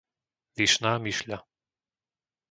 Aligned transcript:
Vyšná 0.57 0.91
Myšľa 1.03 1.39